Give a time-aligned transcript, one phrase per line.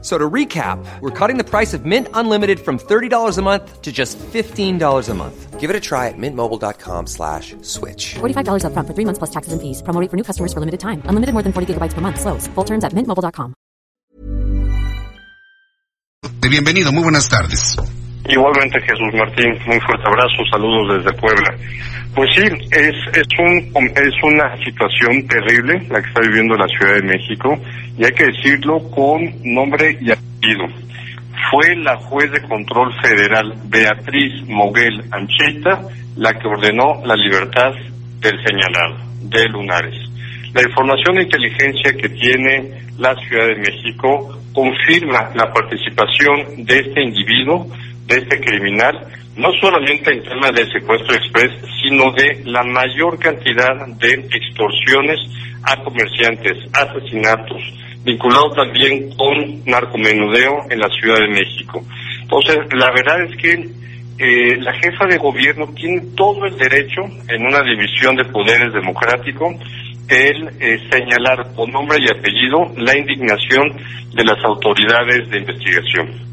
[0.00, 3.90] So to recap, we're cutting the price of Mint Unlimited from $30 a month to
[3.90, 5.58] just $15 a month.
[5.58, 8.14] Give it a try at mintmobile.com slash switch.
[8.20, 9.82] $45 upfront for three months plus taxes and fees.
[9.82, 11.02] Promo rate for new customers for limited time.
[11.06, 12.20] Unlimited more than 40 gigabytes per month.
[12.20, 12.46] Slows.
[12.54, 13.54] Full terms at mintmobile.com.
[16.48, 17.76] Bienvenido, muy buenas tardes.
[18.24, 21.56] Igualmente Jesús Martín, muy fuerte abrazo, saludos desde Puebla.
[22.18, 26.94] Pues sí, es, es, un, es una situación terrible la que está viviendo la Ciudad
[26.94, 27.56] de México
[27.96, 30.66] y hay que decirlo con nombre y apellido.
[31.48, 35.80] Fue la juez de control federal Beatriz Moguel Ancheta
[36.16, 37.70] la que ordenó la libertad
[38.18, 39.94] del señalado, de Lunares.
[40.54, 47.00] La información de inteligencia que tiene la Ciudad de México confirma la participación de este
[47.00, 47.68] individuo,
[48.08, 49.06] de este criminal,
[49.36, 55.20] no solamente en tema de secuestro express, sino de la mayor cantidad de extorsiones
[55.62, 57.62] a comerciantes, asesinatos,
[58.04, 61.84] vinculado también con narcomenudeo en la Ciudad de México.
[62.22, 63.68] Entonces, la verdad es que
[64.18, 69.54] eh, la jefa de gobierno tiene todo el derecho en una división de poderes democrático
[70.08, 73.76] el eh, señalar con nombre y apellido la indignación
[74.14, 76.27] de las autoridades de investigación.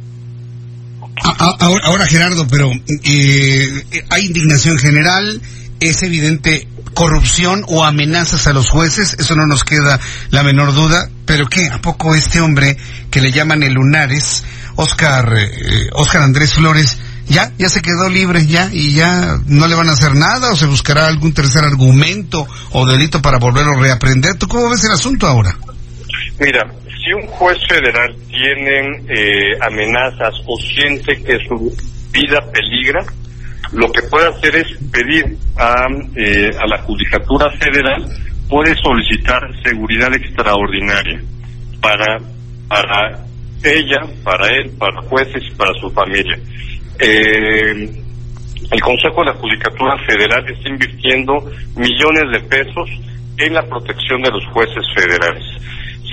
[1.37, 2.71] Ahora, ahora Gerardo, pero
[3.03, 5.41] eh, hay indignación general,
[5.79, 9.99] es evidente corrupción o amenazas a los jueces, eso no nos queda
[10.31, 11.67] la menor duda, pero ¿qué?
[11.67, 12.77] ¿A poco este hombre
[13.11, 14.43] que le llaman el Lunares,
[14.75, 19.75] Oscar, eh, Oscar Andrés Flores, ya, ya se quedó libre, ya, y ya no le
[19.75, 23.81] van a hacer nada, o se buscará algún tercer argumento o delito para volverlo a
[23.81, 24.35] reaprender?
[24.35, 25.57] ¿Tú cómo ves el asunto ahora?
[26.39, 26.69] Mira,
[27.03, 31.73] si un juez federal tiene eh, amenazas o siente que su
[32.11, 33.05] vida peligra,
[33.71, 38.05] lo que puede hacer es pedir a, eh, a la Judicatura Federal,
[38.49, 41.21] puede solicitar seguridad extraordinaria
[41.81, 42.17] para,
[42.67, 43.25] para
[43.63, 46.37] ella, para él, para jueces y para su familia.
[46.99, 48.03] Eh,
[48.71, 51.33] el Consejo de la Judicatura Federal está invirtiendo
[51.75, 52.89] millones de pesos
[53.37, 55.43] en la protección de los jueces federales.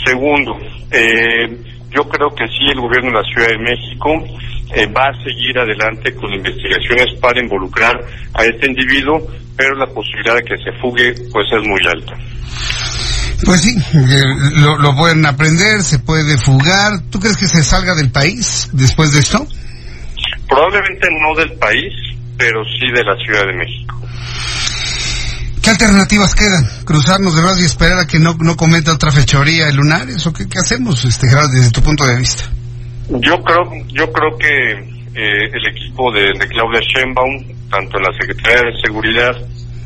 [0.05, 0.59] Segundo,
[0.91, 1.49] eh,
[1.91, 4.11] yo creo que sí el gobierno de la Ciudad de México
[4.75, 7.95] eh, va a seguir adelante con investigaciones para involucrar
[8.35, 9.21] a este individuo,
[9.57, 12.15] pero la posibilidad de que se fugue pues es muy alta.
[13.45, 13.75] Pues sí,
[14.61, 16.93] lo, lo pueden aprender, se puede fugar.
[17.11, 19.47] ¿Tú crees que se salga del país después de esto?
[20.49, 21.93] Probablemente no del país,
[22.39, 24.02] pero sí de la Ciudad de México.
[25.63, 26.65] ¿Qué alternativas quedan?
[26.85, 30.27] ¿Cruzarnos de brazos y esperar a que no, no cometa otra fechoría el Lunares?
[30.27, 32.51] ¿O qué, qué hacemos, este, Gerardo, desde tu punto de vista?
[33.09, 34.73] Yo creo, yo creo que
[35.15, 39.37] eh, el equipo de, de, Claudia Sheinbaum, tanto en la Secretaría de Seguridad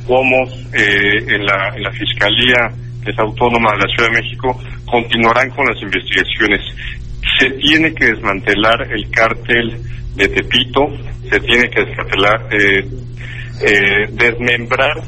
[0.07, 2.73] como eh, en, la, la Fiscalía
[3.05, 6.61] que es autónoma de la Ciudad de México, continuarán con las investigaciones.
[7.39, 9.79] Se tiene que desmantelar el cártel
[10.15, 10.89] de Tepito,
[11.29, 12.89] se tiene que desmantelar, eh,
[13.61, 15.03] eh, desmembrar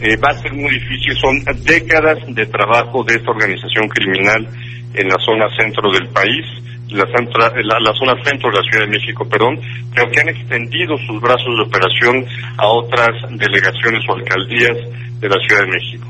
[0.00, 1.16] eh, va a ser muy difícil.
[1.16, 4.48] Son décadas de trabajo de esta organización criminal
[4.94, 6.46] en la zona centro del país,
[6.88, 7.50] la, centra,
[7.94, 9.58] zona centro de la Ciudad de México, perdón,
[9.94, 12.24] pero que han extendido sus brazos de operación
[12.58, 14.78] a otras delegaciones o alcaldías
[15.20, 16.06] de la Ciudad de México.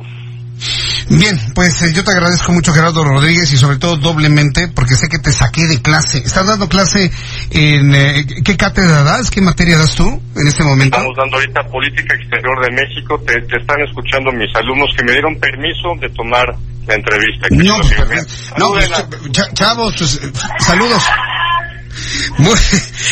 [1.09, 5.09] Bien, pues eh, yo te agradezco mucho Gerardo Rodríguez y sobre todo doblemente porque sé
[5.09, 6.19] que te saqué de clase.
[6.19, 7.11] ¿Estás dando clase
[7.51, 9.31] en eh, qué cátedra das?
[9.31, 10.97] ¿Qué materia das tú en este momento?
[10.97, 13.21] Estamos dando ahorita Política Exterior de México.
[13.27, 16.47] Te, te están escuchando mis alumnos que me dieron permiso de tomar
[16.87, 17.49] la entrevista.
[17.51, 18.91] No, pues, no pues,
[19.33, 20.21] ch chavos, pues,
[20.59, 21.03] saludos.
[22.39, 22.59] Muy,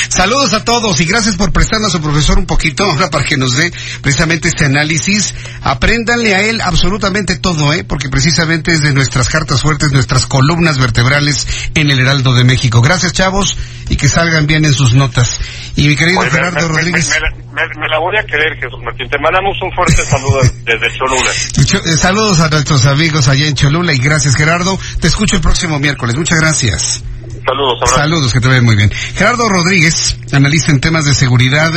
[0.08, 3.36] saludos a todos y gracias por prestarnos a su profesor un poquito ahora para que
[3.36, 5.34] nos dé precisamente este análisis.
[5.62, 7.84] Apréndanle a él absolutamente todo, ¿eh?
[7.84, 12.82] porque precisamente es de nuestras cartas fuertes, nuestras columnas vertebrales en el Heraldo de México.
[12.82, 13.56] Gracias, chavos,
[13.88, 15.40] y que salgan bien en sus notas.
[15.76, 17.10] Y mi querido Oye, Gerardo me, Rodríguez.
[17.52, 19.08] Me, la voy a querer, Jesús Martín.
[19.08, 21.30] Te mandamos un fuerte saludo desde Cholula.
[21.32, 24.78] Ch eh, saludos a nuestros amigos allá en Cholula y gracias, Gerardo.
[25.00, 26.16] Te escucho el próximo miércoles.
[26.16, 27.04] Muchas gracias.
[27.44, 27.96] Saludos, abrazo.
[27.96, 28.90] Saludos, que te ven muy bien.
[28.90, 31.70] Gerardo Rodríguez, analista en temas de seguridad,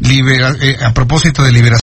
[0.00, 1.80] libera, eh, a propósito de liberación.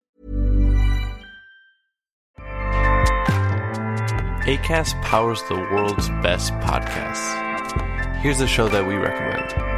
[4.46, 7.36] ACAST powers the world's best podcasts.
[8.22, 9.77] Here's a show that we recommend.